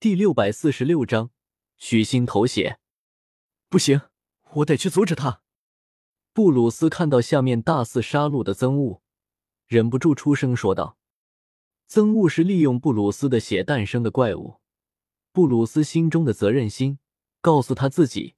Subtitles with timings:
[0.00, 1.32] 第六百四十六章
[1.76, 2.78] 许心头血。
[3.68, 4.02] 不行，
[4.52, 5.42] 我得去阻止他。
[6.32, 9.02] 布鲁斯看到下面大肆杀戮的憎恶，
[9.66, 10.96] 忍不住出声说道
[11.90, 14.60] ：“憎恶是利用布鲁斯的血诞生的怪物。”
[15.34, 17.00] 布鲁斯心中的责任心
[17.40, 18.36] 告诉他自己，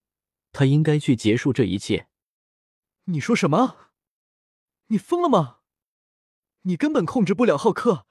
[0.52, 2.08] 他应该去结束这一切。
[3.04, 3.90] 你说什么？
[4.86, 5.58] 你疯了吗？
[6.62, 8.06] 你根本控制不了浩克，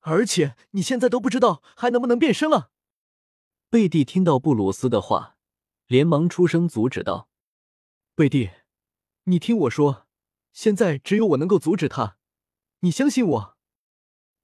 [0.00, 2.72] 而且你现在都不知道还能不能变身了。
[3.70, 5.36] 贝蒂听到布鲁斯的话，
[5.86, 7.28] 连忙出声阻止道
[8.16, 8.48] ：“贝蒂，
[9.24, 10.06] 你听我说，
[10.54, 12.16] 现在只有我能够阻止他，
[12.80, 13.58] 你相信我。”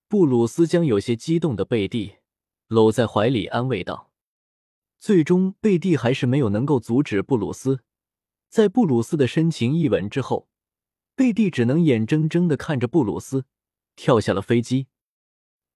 [0.09, 2.17] 布鲁斯将有些激动的贝蒂
[2.67, 4.13] 搂在怀里，安慰道
[5.01, 7.83] ：“最终，贝蒂还是没有能够阻止布鲁斯。
[8.51, 10.51] 在布鲁斯的深情一吻之后。”
[11.17, 13.47] 贝蒂只能眼睁睁的看着布鲁斯
[13.95, 14.89] 跳下了飞机，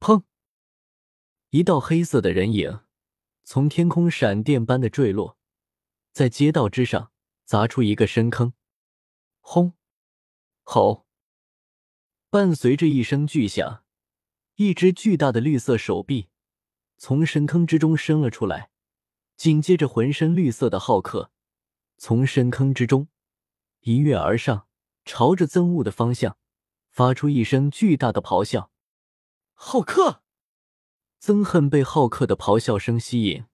[0.01, 0.25] 砰！
[1.51, 2.81] 一道黑色的人影
[3.51, 5.39] 从天空闪电般的坠落，
[6.13, 7.13] 在街道之上
[7.47, 8.53] 砸出一个深坑。
[9.41, 9.73] 轰！
[10.65, 11.07] 吼！
[12.29, 13.85] 伴随着一声巨响，
[14.57, 16.29] 一只巨大的绿色手臂
[16.99, 18.69] 从深坑之中伸了出来，
[19.35, 21.31] 紧接着，浑身绿色的浩克
[21.97, 23.09] 从深坑之中
[23.81, 24.69] 一跃而上。
[25.07, 26.37] 朝着憎恶的方向，
[26.91, 28.71] 发出一声巨大的咆哮。
[29.55, 30.23] 浩克，
[31.21, 33.45] 憎恨被浩克的咆哮声吸引，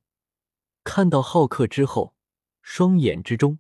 [0.84, 2.15] 看到浩克之后，
[2.61, 3.59] 双眼之中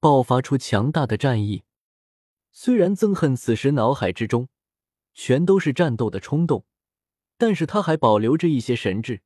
[0.00, 1.64] 爆发出强大的战意。
[2.50, 4.48] 虽然憎恨此时脑海之中
[5.12, 6.64] 全都是战斗的冲动，
[7.36, 9.22] 但是他还保留着一些神智。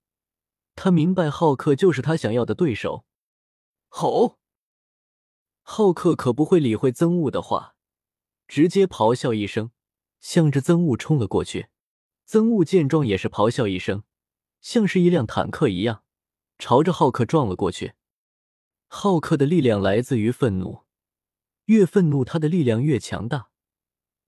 [0.75, 3.05] 他明白浩克就是他想要的对手。
[3.89, 4.39] 吼！
[5.63, 7.77] 浩克可不会理会憎恶的话。
[8.47, 9.71] 直接咆哮一声，
[10.21, 11.69] 向着憎恶冲了过去。
[12.27, 14.05] 憎恶见状也是咆哮一声，
[14.61, 16.03] 像是一辆坦克一样，
[16.59, 17.95] 朝着浩克撞了过去。
[18.87, 20.85] 浩克的力量来自于愤怒，
[21.67, 23.51] 越愤怒，他的力量越强大。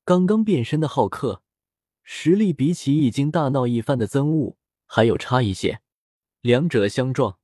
[0.05, 1.43] 刚刚变身的浩克，
[2.03, 4.57] 实力比起已经大闹一番的憎恶
[4.87, 5.81] 还有差一些。
[6.41, 7.39] 两者相撞，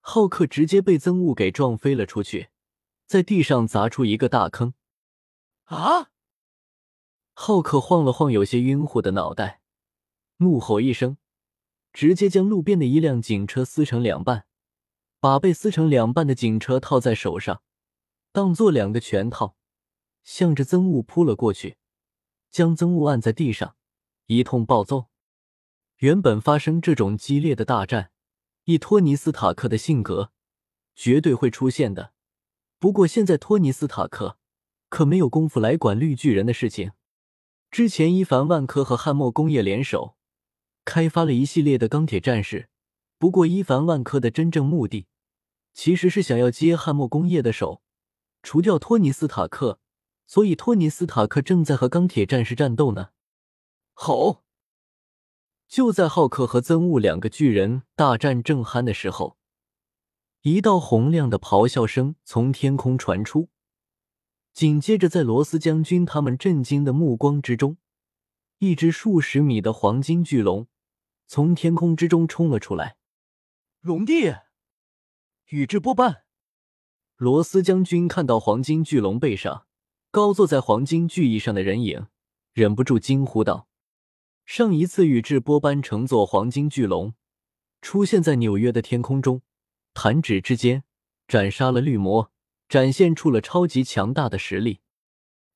[0.00, 2.48] 浩克直接被憎恶给撞飞了出去，
[3.06, 4.74] 在地上砸出一个大坑。
[5.64, 6.10] 啊！
[7.34, 9.60] 浩克晃了晃有些晕乎的脑袋，
[10.38, 11.18] 怒吼一声，
[11.92, 14.46] 直接将路边的一辆警车撕成两半，
[15.20, 17.62] 把被撕成两半的警车套在手上，
[18.32, 19.56] 当做两个拳套，
[20.22, 21.76] 向着憎恶扑了过去，
[22.50, 23.76] 将憎恶按在地上，
[24.26, 25.06] 一通暴揍。
[25.98, 28.10] 原本发生这种激烈的大战，
[28.64, 30.32] 以托尼斯塔克的性格，
[30.94, 32.12] 绝对会出现的。
[32.78, 34.38] 不过现在托尼斯塔克。
[34.90, 36.92] 可没有功夫来管绿巨人的事情。
[37.70, 40.16] 之前伊凡万科和汉默工业联手，
[40.88, 42.70] 开发了一系列的钢铁战士。
[43.18, 45.06] 不过伊凡万科的真正目的，
[45.74, 47.82] 其实是想要接汉默工业的手，
[48.42, 49.80] 除掉托尼斯塔克。
[50.26, 53.10] 所以托尼斯塔克正在和钢铁战士战斗呢。
[53.92, 54.44] 吼！
[55.66, 59.36] 就在浩克和憎恶两个巨人大战正酣的时候，
[60.40, 63.50] 一道洪亮的咆哮声从天空传出。
[64.54, 67.76] 紧接着，在罗斯将军他们震惊的目光之中，
[68.58, 70.66] 一只数十米的黄金巨龙
[71.28, 72.96] 从天空之中冲了出来。
[73.80, 74.34] 龙帝，
[75.50, 76.24] 宇智波斑。
[77.16, 79.66] 罗斯将军看到黄金巨龙背上
[80.10, 82.08] 高坐在黄金巨翼上的人影，
[82.52, 83.68] 忍不住惊呼道
[84.44, 87.14] ：“上一次宇智波斑乘坐黄金巨龙
[87.80, 89.42] 出现在纽约的天空中，
[89.94, 90.82] 弹指之间
[91.28, 92.32] 斩杀了绿魔。”
[92.68, 94.80] 展现出了超级强大的实力。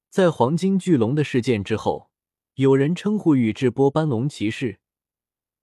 [0.08, 2.10] 在黄金巨龙的事件之后，
[2.54, 4.80] 有人称呼宇智波斑龙骑士，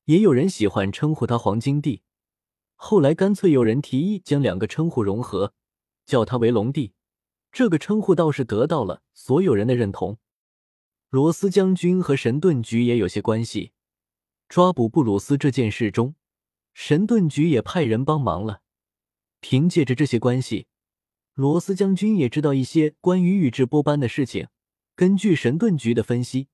[0.09, 2.01] 也有人喜欢称呼他黄金帝。
[2.73, 5.53] 后来干脆有人提议将两个称呼融合，
[6.03, 6.93] 叫他为龙帝。
[7.51, 10.17] 这个称呼倒是得到了所有人的认同。
[11.11, 13.73] 罗斯将军和神盾局也有些关系，
[14.47, 16.15] 抓捕布鲁斯这件事中，
[16.73, 18.61] 神盾局也派人帮忙了。
[19.41, 20.65] 凭借着这些关系。
[21.35, 24.47] 罗斯将军也知道一些关于宇智波斑的事情。
[24.95, 26.47] 根据神盾局的分析，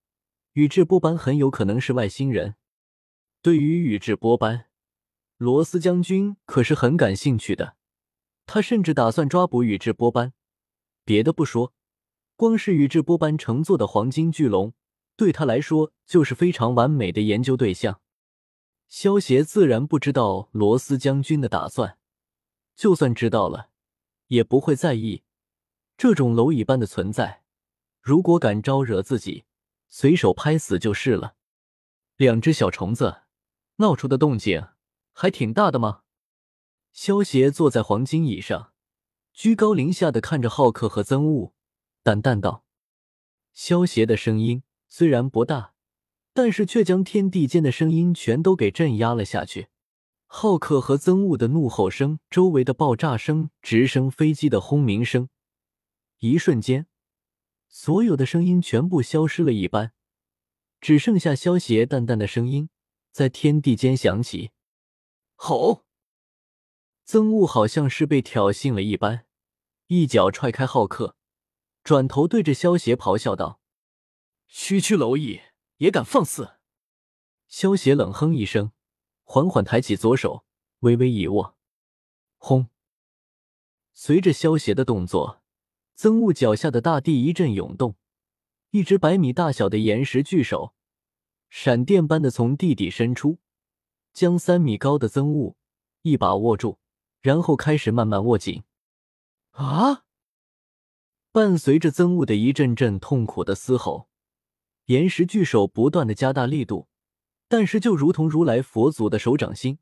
[0.52, 2.56] 宇智波斑很有可能是外星人。
[3.46, 4.72] 对于宇智波斑，
[5.38, 7.76] 罗斯将军可是很感兴趣的。
[8.48, 10.34] 他甚至打算抓捕宇智波斑。
[11.04, 11.72] 别的不说，
[12.36, 14.74] 光是宇智波斑乘坐的黄金巨龙，
[15.16, 18.02] 对他来说就是非常完美的研究对象。
[18.88, 22.00] 萧协自然不知道罗斯将军的打算，
[22.76, 23.70] 就算知道了。
[24.26, 25.22] 也不会在意
[25.96, 27.44] 这种蝼蚁般的存在。
[28.02, 29.46] 如果敢招惹自己，
[29.88, 31.36] 随手拍死就是了。
[32.18, 33.22] 两只小虫子
[33.78, 34.68] 闹出的动静
[35.12, 36.02] 还挺大的吗。
[36.94, 38.72] 萧协坐在黄金椅上，
[39.34, 41.54] 居高临下的看着浩克和曾雾，
[42.04, 42.66] 淡淡道
[43.54, 45.74] ：“萧协的声音虽然不大，
[46.34, 49.68] 但是却将天地间的声音全都给镇压了下去。
[50.28, 55.30] 浩克和曾雾的怒吼声，周围的爆炸声，直升飞机的轰鸣声，
[56.20, 56.88] 一瞬间，
[57.68, 59.92] 所有的声音全部消失了一般，
[60.80, 62.70] 只剩下萧协淡淡的声音
[63.16, 64.52] 在天地间响起
[65.36, 65.86] ：“吼！”
[67.06, 69.26] 曾雾好像是被挑衅了一般，
[69.88, 71.16] 一脚踹开浩克，
[71.82, 73.62] 转头对着萧邪咆哮道
[74.50, 75.40] ：“区区蝼蚁
[75.78, 76.56] 也敢放肆！”
[77.48, 78.74] 萧邪冷哼一声，
[79.24, 80.44] 缓缓抬起左手，
[80.80, 81.56] 微微一握，
[82.36, 82.68] 轰！
[83.94, 85.42] 随着萧邪的动作，
[85.94, 87.96] 曾雾脚下的大地一阵涌动，
[88.72, 90.76] 一只百米大小的岩石巨手，
[91.50, 93.40] 闪电般的从地底伸出，
[94.14, 95.58] 将三米高的憎物
[96.02, 96.80] 一把握住。
[97.22, 98.66] 然后开始慢慢握紧，
[99.54, 100.04] 啊！
[101.32, 104.10] 伴随着曾雾的一阵阵痛苦的嘶吼，
[104.86, 106.88] 岩石巨手不断的加大力度，
[107.48, 109.80] 但是就如同如来佛祖的手掌心，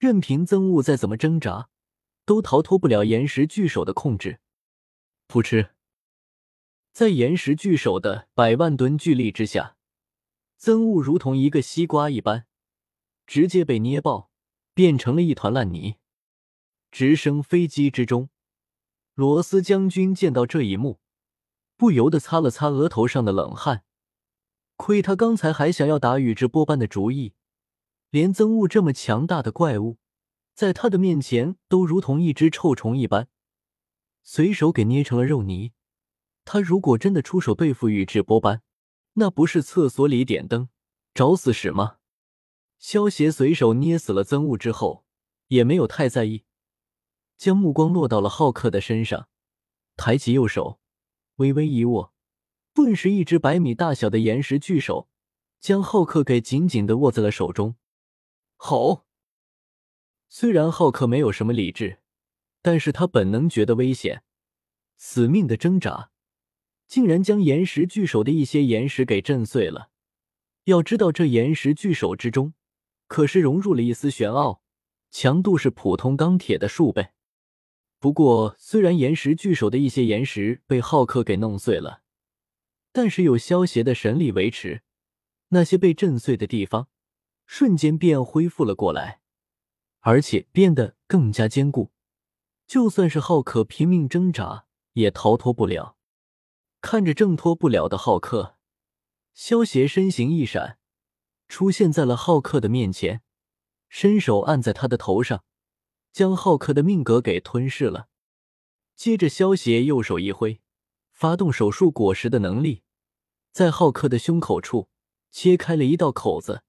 [0.00, 1.68] 任凭曾雾再怎么挣扎，
[2.24, 4.40] 都逃脱不了岩石巨手的控制。
[5.28, 5.70] 噗嗤，
[6.92, 9.75] 在岩石巨手的百万吨巨力之下，
[10.60, 12.46] 憎恶如同一个西瓜一般，
[13.26, 14.30] 直接被捏爆，
[14.74, 15.96] 变成了一团烂泥。
[16.90, 18.30] 直升飞机之中，
[19.14, 21.00] 罗斯将军见到这一幕，
[21.76, 23.84] 不由得擦了擦额头上的冷汗。
[24.76, 27.34] 亏他刚才还想要打宇智波斑的主意，
[28.10, 29.98] 连憎恶这么强大的怪物，
[30.54, 33.28] 在他的面前都如同一只臭虫一般，
[34.22, 35.72] 随手给捏成了肉泥。
[36.44, 38.62] 他如果真的出手对付宇智波斑，
[39.18, 40.68] 那不是厕所里点灯
[41.14, 41.98] 找死使吗？
[42.78, 45.04] 萧协随手捏死了曾雾之后，
[45.48, 46.44] 也没有太在意。
[47.38, 49.28] 将目光落到了浩克的身上，
[49.96, 50.80] 抬起右手，
[51.36, 52.12] 微微一握，
[52.74, 55.08] 顿时一只百米大小的岩石巨手
[55.60, 57.76] 将浩克给紧紧的握在了手中。
[58.56, 59.06] 吼！
[60.28, 62.00] 虽然浩克没有什么理智，
[62.60, 64.22] 但是他本能觉得危险，
[64.98, 66.10] 死命的挣扎，
[66.86, 69.90] 竟然将岩石巨手的一些岩石给震碎了。
[70.64, 72.54] 要知道，这岩石巨手之中
[73.06, 74.62] 可是融入了一丝玄奥，
[75.10, 77.10] 强度是普通钢铁的数倍。
[77.98, 82.02] 不过，虽然岩石巨手的一些岩石被浩克给弄碎了，
[82.92, 84.82] 但是有萧协的神力维持，
[85.48, 86.88] 那些被震碎的地方
[87.46, 89.20] 瞬间便恢复了过来，
[90.00, 91.90] 而且变得更加坚固。
[92.66, 95.95] 就算是浩克拼命挣扎，也逃脱不了。
[96.80, 98.56] 看着挣脱不了的浩克，
[99.34, 100.78] 萧协身形一闪，
[101.48, 103.22] 出现在了浩克的面前，
[103.88, 105.44] 伸手按在他的头上。
[106.12, 108.08] 将浩克的命格给吞噬了。
[108.94, 110.62] 接着，萧协右手一挥，
[111.12, 112.84] 发动手术果实的能力，
[113.52, 114.88] 在浩克的胸口处
[115.30, 116.62] 切开了一道口子，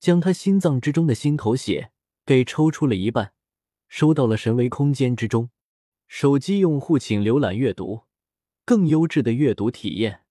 [0.00, 1.92] 将他心脏之中的心头血
[2.24, 3.34] 给抽出了一半，
[3.86, 5.50] 收到了神维空间之中。
[6.06, 8.03] 手机用户请浏览阅读，
[8.64, 10.23] 更优质的阅读体验。